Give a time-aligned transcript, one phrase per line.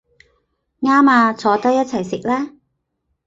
[0.79, 2.53] 啱吖，坐低一齊食啦